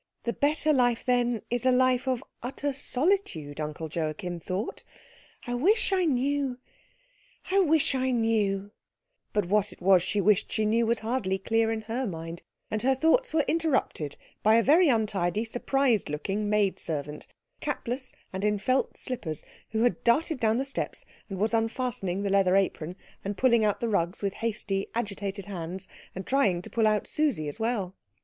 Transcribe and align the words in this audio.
"The 0.23 0.33
better 0.33 0.73
life, 0.73 1.05
then, 1.05 1.43
is 1.51 1.63
a 1.63 1.71
life 1.71 2.07
of 2.07 2.23
utter 2.41 2.73
solitude, 2.73 3.59
Uncle 3.61 3.87
Joachim 3.87 4.39
thought? 4.39 4.83
I 5.45 5.53
wish 5.53 5.93
I 5.93 6.05
knew 6.05 6.57
I 7.51 7.59
wish 7.59 7.93
I 7.93 8.09
knew" 8.09 8.71
But 9.35 9.45
what 9.45 9.71
it 9.71 9.79
was 9.79 10.01
she 10.01 10.19
wished 10.19 10.51
she 10.51 10.65
knew 10.65 10.87
was 10.87 10.97
hardly 11.01 11.37
clear 11.37 11.71
in 11.71 11.81
her 11.81 12.07
mind; 12.07 12.41
and 12.71 12.81
her 12.81 12.95
thoughts 12.95 13.31
were 13.31 13.45
interrupted 13.47 14.17
by 14.41 14.55
a 14.55 14.63
very 14.63 14.89
untidy, 14.89 15.45
surprised 15.45 16.09
looking 16.09 16.49
maid 16.49 16.79
servant, 16.79 17.27
capless, 17.59 18.11
and 18.33 18.43
in 18.43 18.57
felt 18.57 18.97
slippers, 18.97 19.45
who 19.69 19.83
had 19.83 20.03
darted 20.03 20.39
down 20.39 20.55
the 20.55 20.65
steps 20.65 21.05
and 21.29 21.37
was 21.37 21.53
unfastening 21.53 22.23
the 22.23 22.31
leather 22.31 22.55
apron 22.55 22.95
and 23.23 23.37
pulling 23.37 23.63
out 23.63 23.79
the 23.79 23.87
rugs 23.87 24.23
with 24.23 24.33
hasty, 24.33 24.87
agitated 24.95 25.45
hands, 25.45 25.87
and 26.15 26.25
trying 26.25 26.59
to 26.63 26.71
pull 26.71 26.87
Susie 27.03 27.45
out 27.45 27.49
as 27.49 27.59
well. 27.59 27.95